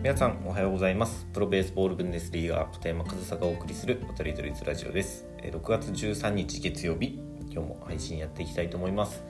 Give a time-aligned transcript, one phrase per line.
[0.00, 1.26] 皆さんおはようございます。
[1.32, 5.26] プロベースボールブンデスリーガー片山和沙がお送りする渡り鳥ラジオです。
[5.42, 7.18] 6月13日月曜日
[7.50, 9.24] 今日も配信やっていきたいと思います。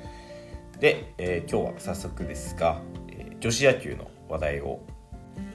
[0.78, 4.82] で、えー、今日は早速ですが、えー、女子野球の話題を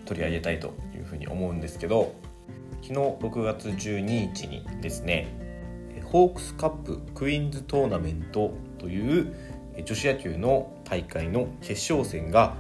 [0.06, 2.16] 取り上げたいというふうに思うんですけど
[2.82, 5.28] 昨日6月12日にですね
[6.06, 9.36] ホークスカップクイーンズトーナメントという
[9.86, 12.56] 女子野球の大会の決勝戦が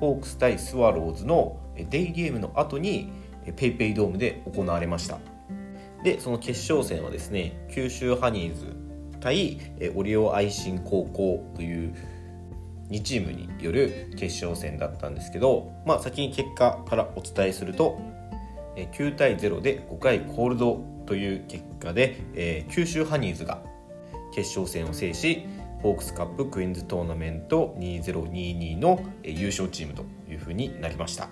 [0.00, 3.12] ホークス対スワローズのデイゲームの後に
[3.44, 5.18] PayPay ドームで行われました。
[6.02, 8.74] でその決勝戦はですね九州ハニーズ
[9.20, 9.60] 対
[9.94, 11.94] オリオ愛心高校という
[12.88, 18.00] 2チームによる決勝戦だったんですけど、まあ、先に結果からお伝えすると
[18.76, 23.62] 9対0で5回コールドという結果で、え、九州ハニーズが
[24.32, 25.44] 決勝戦を制し
[25.82, 31.28] ホークスカップクイーンズトーナメント2022の優勝チームというふうになりました。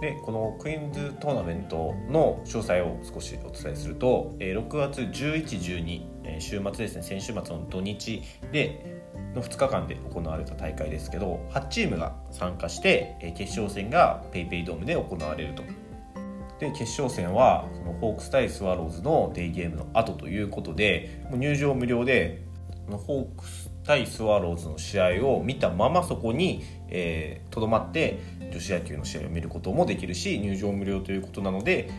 [0.00, 7.02] でこのクイーンズトーナメントの詳細を少しお伝えすると6月1112週末ですね。
[7.02, 8.22] 先週末の土日
[8.52, 9.02] で
[9.34, 15.62] の2日間で行われた大会ですけど8チームが参加して決勝戦が PayPay ドームで行われると。
[16.60, 22.42] で決勝戦はそのホークス対スワローズのデイゲームの後ということでもう入場無料で
[22.90, 28.20] ホークス対スワローズの試合を見たままそこにとど、えー、まって
[28.52, 31.90] 女子野球の試合を見ることもできるし入場無料ということなので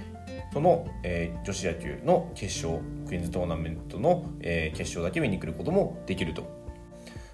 [0.54, 6.44] その、えー、女子野球の決勝クイーンズトーナメントの、えー、決勝だけ見に来ることもできると、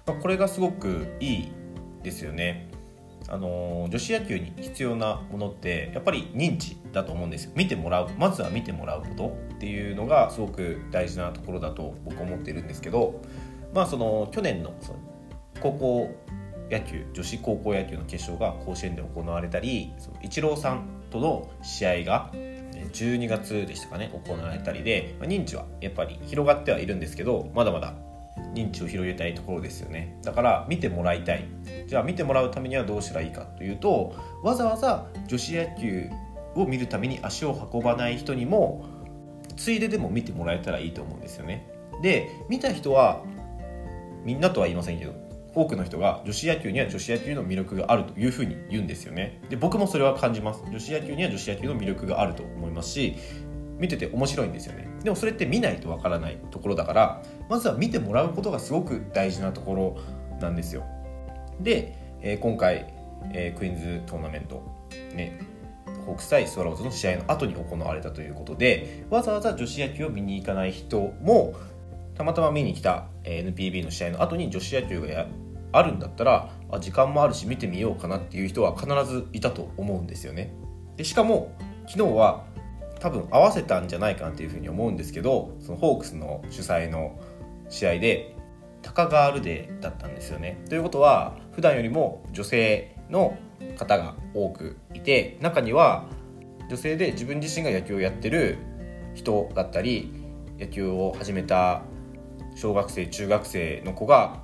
[0.06, 1.52] まあ、これがすごくいい
[2.02, 2.70] ですよね。
[3.28, 13.20] あの女子野球に必要なものってやっぱり認知だと思うんですよ見てもらうまずは見てもらうことっていうのがすごく大事なところだと僕は思っているんですけど
[13.76, 14.98] まあその去年のその
[15.60, 16.16] 高校
[16.70, 22.32] 野球女子高校野球の決勝が甲子園で行われたりそのイチローさんとの試合が
[22.94, 27.94] 12月でしたかね行われたりで、まあ、認知はやっぱり広がってはいるんですけどまだまだ
[28.54, 30.18] 認知を広げたいところですよね。
[30.22, 31.46] だから見てもらいたい。
[31.86, 36.10] じゃあ見てもらうためにはどうしたらいいかというとわざわざ女子野球
[36.54, 38.86] を見るために足を運ばない人にも
[39.56, 41.70] ついででも見てもらえたらいいと思うんですよね。
[42.02, 43.22] で見た人は
[44.26, 45.12] みんなとは言いませんけど
[45.54, 49.40] 多くの人が女子野球には女子野球の魅力があるというふうに言うんですよね。
[49.48, 50.62] で僕もそれは感じます。
[50.66, 53.16] 女子野球には女子野球の魅力があると思いますし
[53.78, 54.88] 見てて面白いんですよね。
[55.04, 59.96] でもそれって見ないとわからないところだからまずは見てもらうことがすごく大事なところ
[60.40, 60.82] なんですよ。
[61.60, 62.92] で、えー、今回、
[63.32, 64.62] えー、クイーンズトーナメント
[65.14, 65.38] ね
[66.04, 71.54] ホークス対スワローズの試合の後に行われたということでわざわざ女子野球を見に行かない人も
[72.16, 75.26] たまたま見に来た NPB の試合の後に女子野球が
[75.72, 80.52] あるんだったらあ時間もあるし見てみようかなっていう人は必ずいたと思うんですよね。
[80.96, 81.54] でしかも
[81.86, 82.44] 昨日は
[83.00, 87.18] 多分合わせたんじゃないかなっていうふうに思うんですけどそのホークスの主催の
[87.68, 88.34] 試合で
[88.80, 90.62] タカガールデーだったんですよね。
[90.68, 93.36] ということは普段よりも女性の
[93.76, 96.06] 方が多くいて中には
[96.68, 98.58] 女性で自分自身が野球をやってる
[99.14, 100.12] 人だったり
[100.58, 101.82] 野球を始めた
[102.56, 104.42] 小学生中学生の子が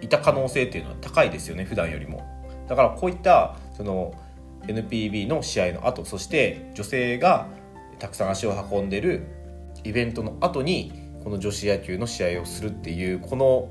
[0.00, 2.22] いた可能性っていうのは高いですよね普段よりも。
[2.68, 4.14] だからこういったその
[4.66, 7.48] NPB の試合の後そして女性が
[7.98, 9.26] たくさん足を運んでる
[9.84, 10.92] イベントの後に
[11.24, 13.68] この女子野球の試合をするっていうこの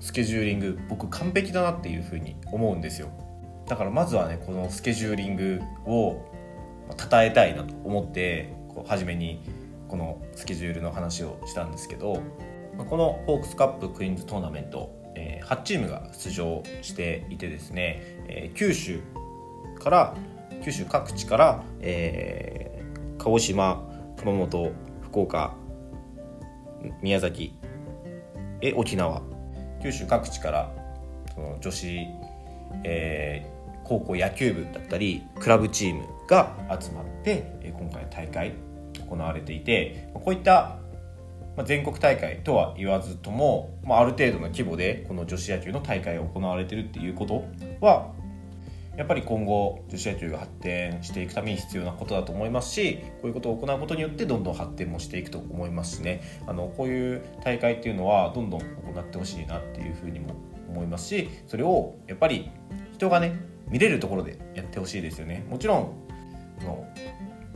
[0.00, 3.08] スケジューリング僕完璧だなっていうふうに思うんですよ。
[3.66, 6.24] だからまずはねこのスケジューリングを
[6.96, 9.40] 称えたいなと思ってこう初めに
[9.88, 12.22] このスケジュールの話をしたんですけど
[12.88, 19.00] このホークスカップクイーンズトーナメント、えー、8チームが出場していてですね、えー、九州
[19.80, 20.16] から
[20.64, 23.82] 九州各地から、えー、鹿児島
[24.18, 24.72] 熊本
[25.02, 25.54] 福岡
[27.00, 27.54] 宮崎
[28.62, 29.22] え沖縄。
[29.82, 30.72] 九州各地から
[31.34, 32.06] その女子、
[32.84, 38.54] えー、高校野球部だったりクラブチームが集まって今回の大会
[39.08, 40.78] 行われていてこういった
[41.56, 47.44] まあ、全国大会とは言わずとも、まあ、ある程度の規模でこの女子野球の大会が行われてるっていうこと
[47.80, 48.12] は
[48.96, 56.22] やっぱり今後女子野球が発展していくために必要なことだと思いますしこういうことを行うことによってどんどん発展もしていくと思いますしね。
[56.46, 60.34] あのこういう大会っていうのはどんどん行ってほしいなっていうふうにも
[60.68, 62.50] 思いますしそれをやっぱり
[62.92, 63.34] 人がね
[63.68, 65.46] 見れるところでやってほしいですよね。
[65.48, 66.86] もちろんの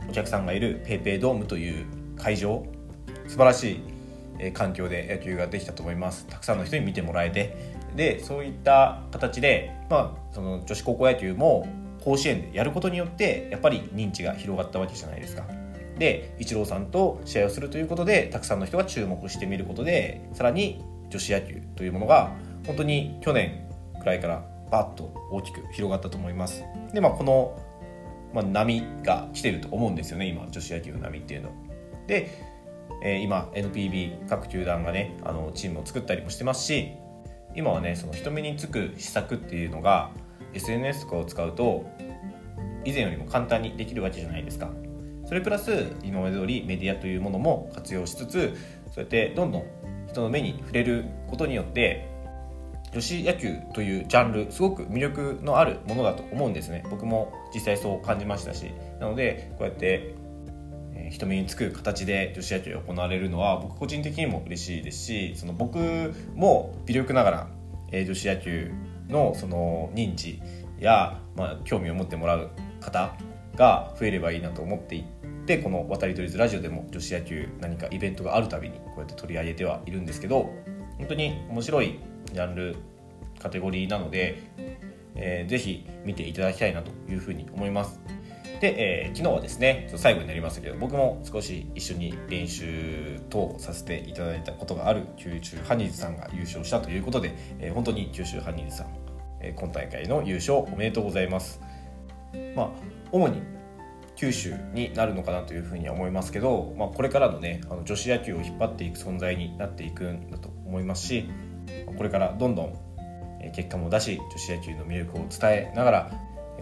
[0.09, 1.85] お客さんがいる PayPay ドームという
[2.17, 2.65] 会場
[3.27, 3.81] 素晴らし
[4.39, 11.67] い環境で野球ができたと思いますたくさんの人に見てもらえてでそういった形で、まあ、その女子高校野球も
[12.03, 15.45] 甲子園でやることによってやっぱり認知が広がったわけじゃないですか。
[15.97, 22.35] でイチローさんと試合をするということでたくさんの人が注目してみることでさらに女子野球というものが
[22.67, 23.67] 本当に去年
[23.99, 26.63] くらいからバッと大きく広がったと思います。
[26.93, 27.59] でまあこの、
[28.31, 31.49] まあ、波が来てると思うんですよね今女子野球の波っていうの。
[32.05, 32.31] で、
[33.03, 36.93] えー、今 NPB 各球団がねあのチームを作ったりもしてますし
[37.55, 40.11] 今はねその人目につく施策っていうのが
[40.53, 41.85] SNS とかを使うと
[42.85, 44.69] 以前よりも簡単にできるわけじゃないですか。
[45.25, 48.55] それプラス今まで通りメディアというものも活用しつつ
[48.93, 49.65] そうやってどんどん
[50.07, 52.07] 人の目に触れることによって
[52.93, 56.85] 女子野球というジャンルすごく魅力のあるものだと思うんですね。
[56.89, 58.71] 僕も実際そう感じましたし。
[59.01, 60.15] なのでこうやって
[61.09, 67.47] 人目につく形で女子野球が行われるのは僕個人的にも嬉しいですしその僕も微力ながら、
[67.91, 68.71] え女子野球
[69.09, 70.41] のその認知
[70.79, 72.49] や、まあ、興味を持ってもらう
[72.79, 73.15] 方
[73.55, 75.03] が増えればいいなと思ってい
[75.45, 80.49] てこの「渡り鳥ズラジオ」でも女子野球何かイベントがあるたびにこうやって取り上げてはいるんですけど
[80.97, 81.99] 本当に面白い
[82.33, 82.75] ジャンル
[83.39, 84.39] カテゴリーなので、
[85.15, 87.99] えー、ぜひ見ていただきたいなというふうに思います。
[88.59, 98.87] で、えー、昨日はですね最後になりましたけど僕も少し一緒に練習等させていただいたことがある九州ハニーズさんが優勝したということで、えー、本当に九州ハニーズさん、
[99.41, 101.61] えー、今大会の優勝おめでとうございます。
[102.55, 102.69] まあ、
[103.11, 103.41] 主に
[104.15, 111.29] 九州になるのかなというふうには思いますけど、まあ、これからのねあの女子野球を引っ張っていく存在になっていくんだと思いますし
[111.97, 112.73] これからどんどん
[113.55, 116.11] 結果も出し女子野球の魅力を伝えながら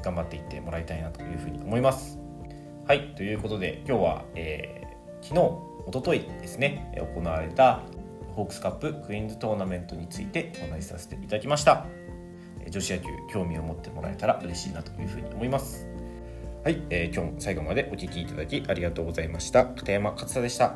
[0.02, 2.20] 頑張っていってもらいたいなというふうに思います。
[2.88, 5.42] はいということで今日は、えー、昨日
[5.88, 7.82] おとといですね行われた
[8.36, 11.86] ホークスカップクイーンズトーナメントについてお話しさせていただきました。
[12.70, 15.88] 女子野球興味を持ってもらえたら嬉しいなというふうに思います。
[16.64, 19.66] はい、えー、今日も最後までお聴きいただきありがとうございました。
[19.66, 20.76] 片山勝田でした。